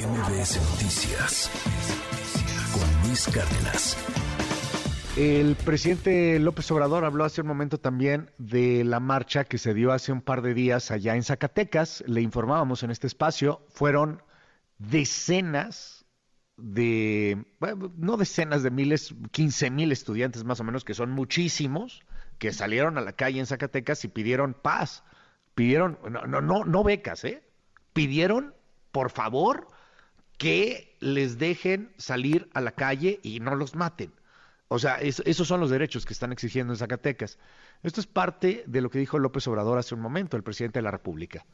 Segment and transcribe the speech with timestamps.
[0.00, 1.50] MBS Noticias
[2.72, 3.98] con Luis Cárdenas.
[5.18, 9.92] El presidente López Obrador habló hace un momento también de la marcha que se dio
[9.92, 12.02] hace un par de días allá en Zacatecas.
[12.06, 14.22] Le informábamos en este espacio, fueron
[14.78, 16.06] decenas
[16.56, 22.00] de, bueno, no decenas de miles, 15 mil estudiantes más o menos, que son muchísimos,
[22.38, 25.04] que salieron a la calle en Zacatecas y pidieron paz,
[25.54, 27.42] pidieron, no, no, no, no becas, ¿eh?
[27.92, 28.54] Pidieron,
[28.92, 29.68] por favor,
[30.40, 34.10] que les dejen salir a la calle y no los maten.
[34.68, 37.38] O sea, esos son los derechos que están exigiendo en Zacatecas.
[37.82, 40.84] Esto es parte de lo que dijo López Obrador hace un momento, el presidente de
[40.84, 41.44] la República.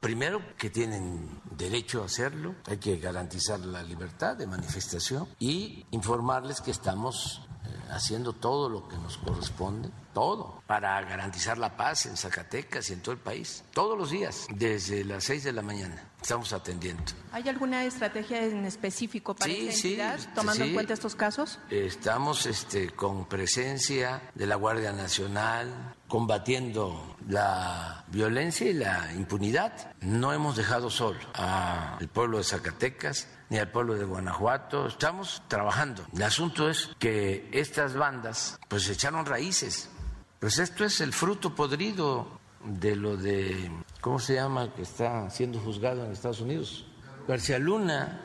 [0.00, 6.62] Primero, que tienen derecho a hacerlo, hay que garantizar la libertad de manifestación y informarles
[6.62, 7.42] que estamos
[7.90, 13.02] haciendo todo lo que nos corresponde, todo, para garantizar la paz en Zacatecas y en
[13.02, 16.11] todo el país, todos los días, desde las seis de la mañana.
[16.22, 17.02] Estamos atendiendo.
[17.32, 21.58] ¿Hay alguna estrategia en específico para sí, entidad, tomando en cuenta estos casos?
[21.68, 29.96] Estamos este, con presencia de la Guardia Nacional, combatiendo la violencia y la impunidad.
[30.00, 34.86] No hemos dejado solo al pueblo de Zacatecas ni al pueblo de Guanajuato.
[34.86, 36.06] Estamos trabajando.
[36.14, 39.90] El asunto es que estas bandas pues echaron raíces.
[40.38, 43.70] Pues esto es el fruto podrido de lo de,
[44.02, 44.74] ¿cómo se llama?
[44.74, 46.86] Que está siendo juzgado en Estados Unidos.
[47.26, 48.20] García Luna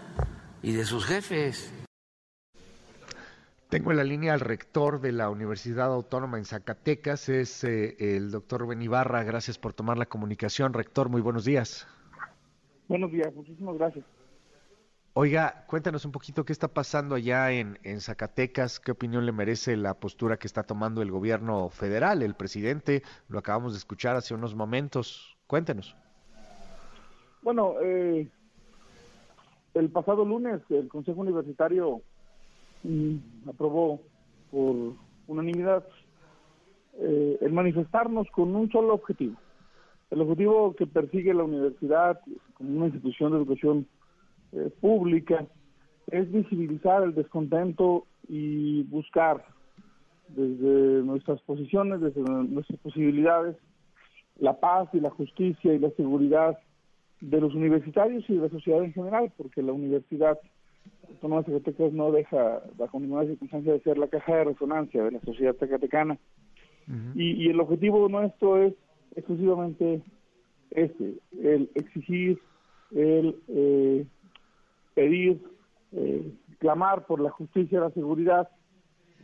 [0.62, 1.72] y de sus jefes.
[3.70, 8.32] Tengo en la línea al rector de la Universidad Autónoma en Zacatecas, es eh, el
[8.32, 9.24] doctor Benibarra.
[9.24, 10.74] Gracias por tomar la comunicación.
[10.74, 11.86] Rector, muy buenos días.
[12.88, 14.06] Buenos días, muchísimas gracias.
[15.14, 19.96] Oiga, cuéntanos un poquito qué está pasando allá en, Zacatecas, qué opinión le merece la
[19.96, 24.56] postura que está tomando el gobierno federal, el presidente, lo acabamos de escuchar hace unos
[24.56, 25.37] momentos.
[25.48, 25.96] Cuéntenos.
[27.42, 28.28] Bueno, eh,
[29.74, 32.02] el pasado lunes el Consejo Universitario
[32.84, 33.16] mm,
[33.50, 34.02] aprobó
[34.52, 34.94] por
[35.28, 35.86] unanimidad
[37.00, 39.38] eh, el manifestarnos con un solo objetivo.
[40.10, 42.20] El objetivo que persigue la universidad
[42.54, 43.88] como una institución de educación
[44.54, 45.46] eh, pública
[46.08, 49.46] es visibilizar el descontento y buscar
[50.30, 53.58] desde nuestras posiciones, desde nuestras posibilidades,
[54.40, 56.58] la paz y la justicia y la seguridad
[57.22, 60.38] de los universitarios y de la sociedad en general, porque la Universidad
[61.10, 65.12] Autónoma de Zacatecas no deja bajo ninguna circunstancia de ser la caja de resonancia de
[65.12, 66.18] la sociedad zacatecana.
[67.16, 68.74] y, el objetivo nuestro es
[69.16, 70.02] exclusivamente
[70.72, 72.40] este, el exigir,
[72.92, 74.06] el eh,
[74.94, 75.42] pedir,
[75.92, 78.50] eh, clamar por la justicia y la seguridad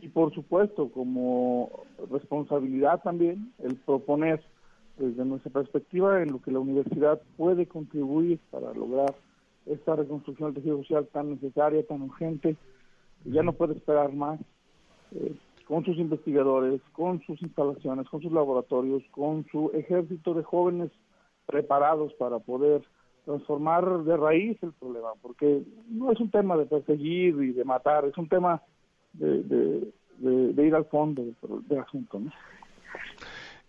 [0.00, 4.42] y por supuesto como responsabilidad también el proponer
[4.96, 9.14] desde nuestra perspectiva en lo que la universidad puede contribuir para lograr
[9.66, 12.56] esta reconstrucción del tejido social tan necesaria, tan urgente,
[13.24, 14.38] ya no puede esperar más,
[15.12, 15.34] eh,
[15.66, 20.90] con sus investigadores, con sus instalaciones, con sus laboratorios, con su ejército de jóvenes
[21.46, 22.82] preparados para poder
[23.24, 28.04] transformar de raíz el problema, porque no es un tema de perseguir y de matar,
[28.04, 28.62] es un tema
[29.14, 32.20] de, ir al fondo del, asunto.
[32.20, 32.30] ¿no?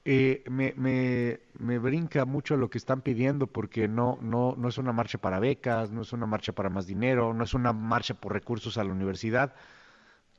[0.08, 4.78] Eh, me, me, me, brinca mucho lo que están pidiendo porque no, no, no es
[4.78, 8.14] una marcha para becas, no es una marcha para más dinero, no es una marcha
[8.14, 9.56] por recursos a la universidad.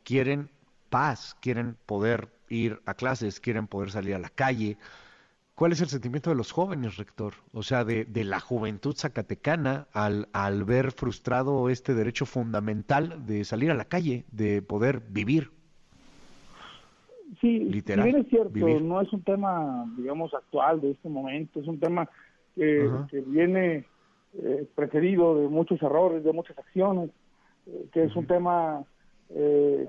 [0.04, 0.50] Quieren
[0.88, 4.78] paz, quieren poder ir a clases, quieren poder salir a la calle,
[5.56, 7.32] ¿Cuál es el sentimiento de los jóvenes, rector?
[7.52, 13.70] O sea, de, la juventud zacatecana al, al ver frustrado este derecho fundamental de salir
[13.70, 15.55] a la calle, de poder vivir.
[17.40, 21.66] Sí, Literal, bien es cierto, no es un tema, digamos, actual de este momento, es
[21.66, 22.08] un tema
[22.54, 22.88] que,
[23.26, 23.84] viene
[24.38, 27.10] eh, precedido de muchos errores, de muchas acciones,
[27.66, 28.84] eh, que es un tema,
[29.30, 29.88] eh,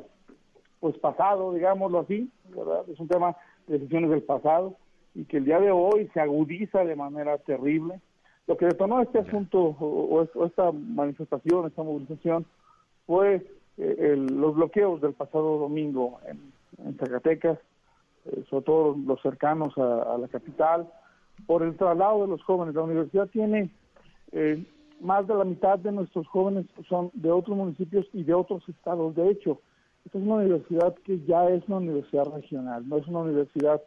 [0.79, 2.83] pues pasado, digámoslo así, ¿verdad?
[2.89, 3.35] Es un tema
[3.67, 4.75] de decisiones del pasado
[5.13, 8.01] y que el día de hoy se agudiza de manera terrible.
[8.47, 12.45] Lo que detonó este asunto o, esta manifestación, esta movilización,
[13.05, 13.45] fue
[13.77, 16.56] eh, los bloqueos del pasado domingo en,
[16.99, 17.59] Zacatecas,
[18.25, 20.87] eh, sobre todo los cercanos a, la capital,
[21.45, 22.75] por el traslado de los jóvenes.
[22.75, 23.69] La universidad tiene
[24.31, 24.65] eh,
[24.99, 29.15] más de la mitad de nuestros jóvenes son de otros municipios y de otros estados.
[29.15, 29.61] De hecho,
[30.05, 33.81] esta es una universidad que ya es una universidad regional, no es una universidad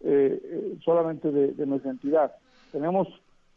[0.00, 2.32] eh, eh, solamente de, nuestra entidad.
[2.72, 3.08] Tenemos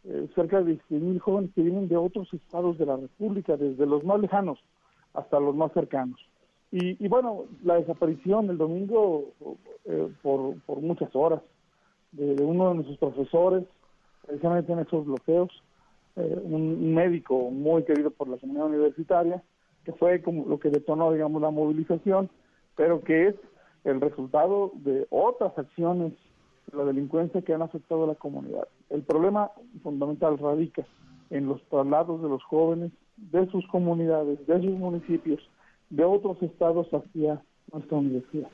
[0.03, 4.03] eh, cerca de mil jóvenes que vienen de otros estados de la República, desde los
[4.03, 4.59] más lejanos
[5.13, 6.19] hasta los más cercanos.
[6.73, 9.25] Y, bueno, la desaparición el domingo
[10.21, 11.41] por, por muchas horas
[12.11, 13.65] de, uno de nuestros profesores,
[14.25, 15.49] precisamente en esos bloqueos,
[16.15, 19.43] eh, un médico muy querido por la comunidad universitaria,
[19.85, 22.29] que fue como lo que detonó, digamos, la movilización,
[22.75, 23.35] pero que es
[23.83, 26.13] el resultado de otras acciones
[26.71, 28.67] de la delincuencia que han afectado a la comunidad.
[28.89, 29.51] El problema
[29.83, 30.85] fundamental radica
[31.29, 35.39] en los traslados de los jóvenes de sus comunidades, de sus municipios,
[35.91, 38.49] de otros estados hacia nuestra universidad.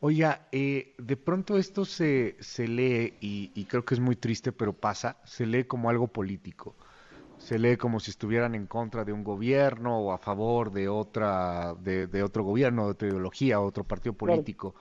[0.00, 4.72] Oiga, eh, de pronto esto se, se lee, y, creo que es muy triste, pero
[4.72, 6.74] pasa, se lee como algo político.
[7.38, 11.74] Se lee como si estuvieran en contra de un gobierno o a favor de otra,
[11.74, 14.74] de, otro gobierno, de otra ideología, otro partido político.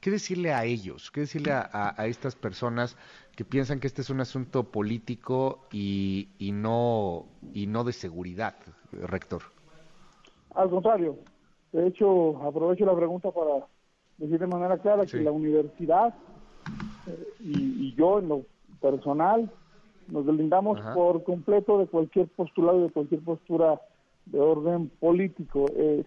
[0.00, 1.10] ¿Qué decirle a ellos?
[1.10, 2.96] ¿Qué decirle a, estas personas
[3.36, 8.54] que piensan que este es un asunto político y, y, no, y no de seguridad,
[8.92, 9.42] rector?
[10.54, 11.16] Al contrario.
[11.72, 13.66] De hecho, aprovecho la pregunta para
[14.18, 16.14] decir de manera clara que la universidad
[17.06, 18.42] eh, y, yo en lo
[18.80, 19.50] personal
[20.08, 23.80] nos deslindamos por completo de cualquier postulado, de cualquier postura
[24.26, 25.66] de orden político.
[25.76, 26.04] Eh,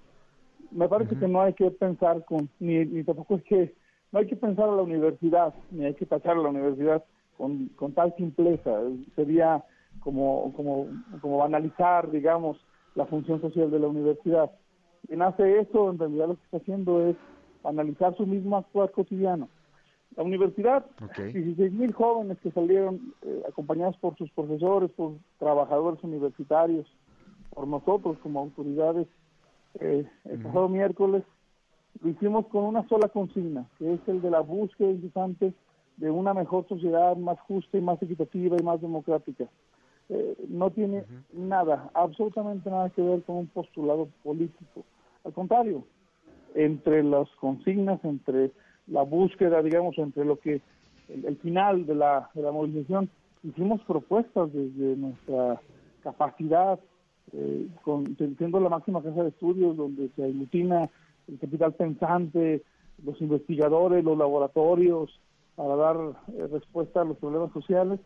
[0.72, 3.74] me parece que no hay que pensar con, ni, ni, tampoco es que,
[4.12, 7.04] no hay que pensar a la universidad, ni hay que tachar a la universidad
[7.38, 8.72] con, con tal simpleza.
[9.16, 9.64] Sería
[10.02, 10.88] como, como,
[11.22, 12.58] como banalizar, digamos,
[12.96, 14.52] la función social de la universidad.
[15.08, 17.16] Quien hace eso, en realidad lo que está haciendo es
[17.64, 19.50] analizar su mismo actuar cotidiano.
[20.16, 20.86] La universidad,
[21.18, 26.86] 16 mil jóvenes que salieron eh, acompañados por sus profesores, por trabajadores universitarios,
[27.54, 29.08] por nosotros como autoridades,
[29.80, 31.24] eh, el pasado miércoles,
[32.02, 35.54] lo hicimos con una sola consigna, que es el de la búsqueda incesante
[35.98, 39.48] de una mejor sociedad más justa y más equitativa y más democrática.
[40.10, 44.84] Eh, no tiene nada, absolutamente nada que ver con un postulado político.
[45.24, 45.84] Al contrario,
[46.56, 48.52] entre las consignas, entre
[48.88, 50.62] la búsqueda, digamos, entre lo que
[51.10, 53.10] el, final de la, de la movilización,
[53.44, 55.62] hicimos propuestas desde nuestra
[56.04, 56.80] capacidad,
[57.32, 60.90] eh, con, siendo la máxima casa de estudios donde se aglutina
[61.28, 62.62] el capital pensante,
[63.04, 65.20] los investigadores, los laboratorios,
[65.56, 65.98] para dar
[66.36, 68.00] eh, respuesta a los problemas sociales.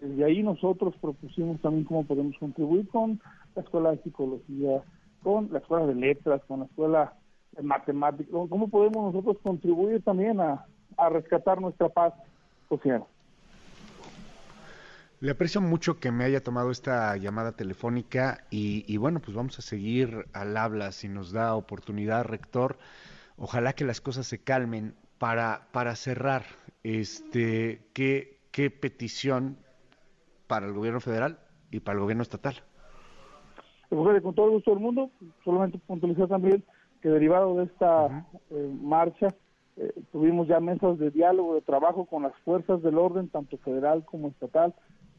[0.00, 3.20] Desde ahí nosotros propusimos también cómo podemos contribuir con
[3.54, 4.82] la escuela de psicología,
[5.22, 7.14] con la escuela de letras, con la escuela
[7.62, 10.66] matemático, ¿cómo podemos nosotros contribuir también a,
[11.10, 12.14] rescatar nuestra paz
[12.68, 13.04] social?
[15.20, 19.62] Le aprecio mucho que me haya tomado esta llamada telefónica y, bueno, pues vamos a
[19.62, 22.78] seguir al habla si nos da oportunidad, rector.
[23.36, 24.94] Ojalá que las cosas se calmen.
[25.18, 26.42] Para, para cerrar,
[26.82, 29.56] este, ¿qué, ¿qué petición
[30.46, 31.38] para el gobierno federal
[31.70, 32.54] y para el gobierno estatal?
[33.88, 35.10] Con todo el gusto del mundo,
[35.44, 36.64] solamente puntualizar también
[37.00, 39.34] que derivado de esta eh, marcha
[39.76, 44.04] eh, tuvimos ya mesas de diálogo, de trabajo con las fuerzas del orden, tanto federal
[44.04, 44.72] como estatal,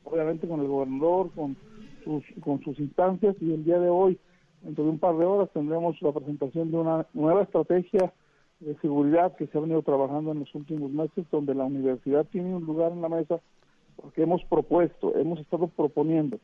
[0.04, 1.58] obviamente con el gobernador, con
[2.04, 4.18] sus, con sus instancias y el día de hoy,
[4.62, 8.14] dentro de un par de horas, tendremos la presentación de una nueva estrategia
[8.62, 12.56] de seguridad que se ha venido trabajando en los últimos meses, donde la universidad tiene
[12.56, 13.42] un lugar en la mesa
[13.96, 16.40] porque hemos propuesto, hemos estado proponiendo.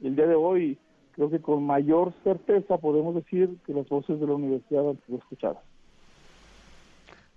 [0.00, 0.78] Y el día de hoy
[1.12, 5.18] creo que con mayor certeza podemos decir que las voces de la universidad han sido
[5.18, 5.62] escuchadas.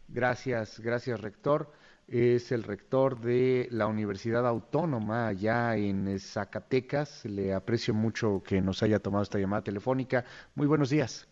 [0.10, 1.72] Gracias, gracias rector.
[2.08, 7.24] Es el rector de la Universidad Autónoma allá en Zacatecas.
[7.26, 10.26] Le aprecio mucho que nos haya tomado esta llamada telefónica.
[10.56, 11.28] Muy buenos días.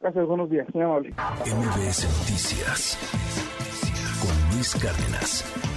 [0.00, 1.10] Gracias, buenos días, muy amable.
[1.10, 2.96] MBS Noticias
[4.22, 5.67] con Luis Cárdenas.